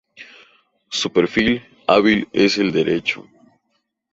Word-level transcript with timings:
Su 0.89 1.13
perfil 1.13 1.61
hábil 1.85 2.27
es 2.33 2.57
el 2.57 2.71
derecho. 2.71 3.27